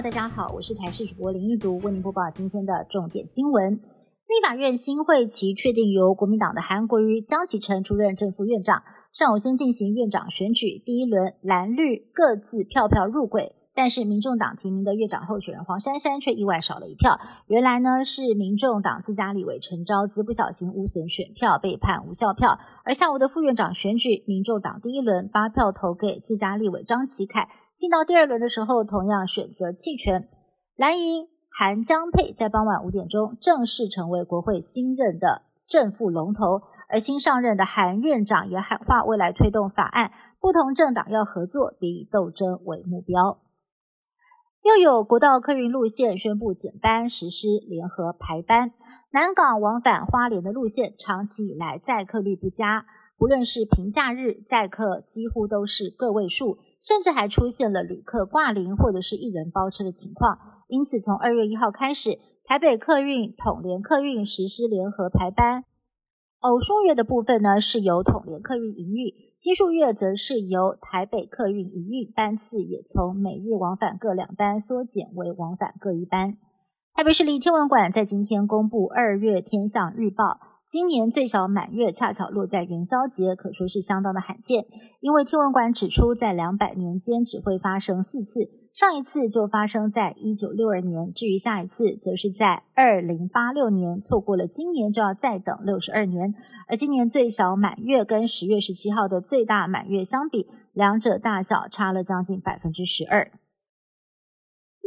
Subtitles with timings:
[0.00, 3.74] 大家好，我是台视主播林玉读，为您播报今天的重点新闻。
[3.74, 13.56] 立法院新会期确定由国民党的韩国瑜、江启臣出任正副院长，上午先进行院长选举，第一轮蓝绿各自票票入轨。
[13.74, 17.18] 但是，民众党提名的院长候选人黄珊珊却意外少了一票。
[17.48, 22.56] 原来呢，是民众党自家立委陈昭资不小心污损选票，被判无效票。
[22.84, 30.28] 而下午的副院长选举，民众党第一轮八票投给自家立委张启凯，进到第二轮的时候，同样选择弃权。
[30.74, 40.10] 蓝营韩江佩在傍晚五点钟正式成为国会新任的正副龙头，而新上任的韩院长也喊话，未来推动法案，
[40.40, 43.38] 不同政党要合作，别以斗争为目标。
[44.64, 48.72] 又有国道客运路线宣布减班，实施联合排班。
[49.12, 60.38] 南港往返花莲的路线长期以来载客率不佳，不论是平假日载客几乎都是个位数，甚至还出现了旅客挂零或者是一人包车的情况。
[60.68, 65.64] 因此，从二月一号开始，台北客运、统联客运实施联合排班。
[66.40, 76.36] 偶数月的部分呢，是由统联客运营运；奇数月则是由台北客运营运，班次也从每日往返各两班缩减为往返各一班。
[76.94, 80.38] 台北市立天文馆在今天公布二月天象预报。
[80.68, 84.66] 今年最小满月恰巧落在元宵节，可说是相当的罕见。
[85.00, 93.98] 因为天文馆指出，在两百年间只会发生四次，上一次就发生在一九六二年，至于下一次，则是在二零八六年。
[93.98, 96.34] 错过了今年，就要再等六十二年。
[96.66, 103.32] 而今年最小满月跟十月十七号的最大满月相比，两者大小差了将近百分之十二。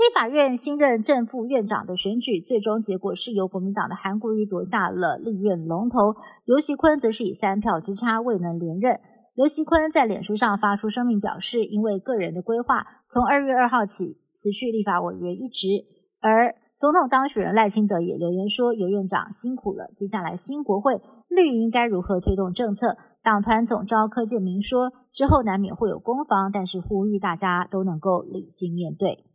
[0.01, 8.99] 立法院新任正副院长的选举，最终结果是由国民党的韩国瑜夺下了立院龙头，刘锡坤则是以三票之差未能连任。
[9.35, 15.67] 刘锡坤在脸书上发出声明表示，因为个人的规划，从二月二号起辞去立法委员一职。
[16.19, 29.25] 而总统当选人赖清德也留言说：“尤院长辛苦了，接下来新国会绿应该如何推动政策？”党团总召柯建明说：“之后难免会有攻防，但是呼吁大家都能够理性面对。”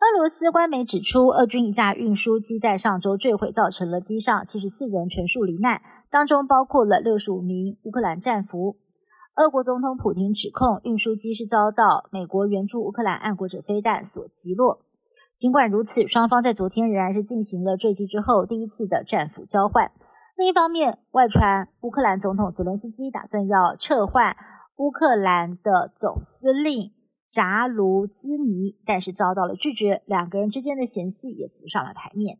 [0.00, 8.76] 俄罗斯官媒指出，俄军一架运输机在上周坠毁，造成了机上七十四人全数罹难，当中包括了六十五名乌克兰战俘。
[9.34, 14.80] 俄国总统普京指控运输机是遭到美国援助乌克兰爱国者飞弹所击落。
[15.36, 19.90] 尽管如此，双方在昨天仍然是进行了坠机之后第一次的战俘交换。
[20.36, 24.36] 另一方面，外传乌克兰总统泽伦斯基打算要撤换
[24.76, 26.92] 乌克兰的总司令。
[27.30, 32.38] 扎卢兹尼，但是遭到了拒绝，两个人之间的嫌隙也浮上了台面。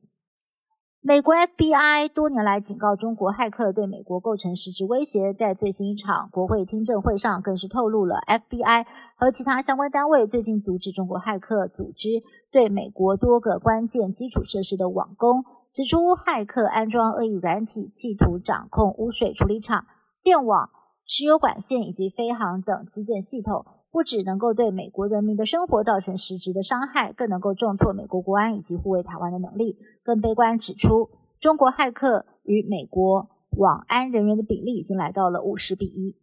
[1.01, 8.85] 美国 FBI 多年来警告中国骇客对美国构成实质威胁，在最新一场国会听证会上，更是透露了 FBI
[9.17, 19.87] 和其他相关单位最近阻止中国骇客组织对美国多个关键基础设施的网攻，指出骇客安装恶意软体，企图掌控污水处理厂、
[20.23, 20.69] 电网、
[21.07, 23.65] 石油管线以及飞航等基建系统。
[23.91, 29.79] 不只能够对美国人民的生活造成实质的伤害，更能够重挫美国国安以及护卫台湾的能力。
[30.03, 31.11] 更悲观指出，
[31.41, 36.17] 中国骇客与美国网安人员的比例已经来到了五十比一。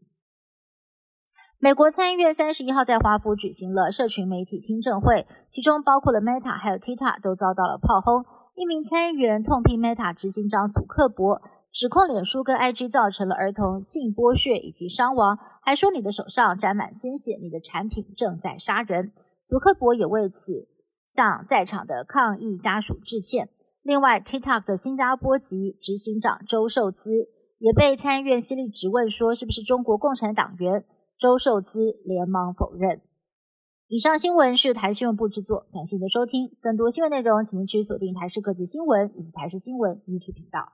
[1.57, 8.23] 美国参议院三十一号在华府举行了社群媒体听证会，其中包括了 Meta 还有 TikTok 都遭到了炮轰。
[8.53, 11.41] 一名参议员痛批 Meta 执行长祖克伯。
[11.75, 19.12] 指控脸书跟 IG 造成了儿童性剥削以及伤亡，还说你的手上沾满鲜血，你的产品正在杀人。
[19.46, 20.69] 祖克伯也为此
[21.06, 23.50] 向在场的抗议家属致歉。
[23.81, 27.12] 另外，TikTok 的新加坡籍执行长周受资
[27.58, 30.86] 也被参议院犀利质问，说是不是中国共产党员？
[31.19, 33.02] 周受资连忙否认。
[33.90, 36.56] 以上新闻是台新闻部制作，感谢您的收听。
[36.62, 40.72] 更多新闻内容，请您持续锁定台视科技新闻以及台视新闻 YouTube 频道。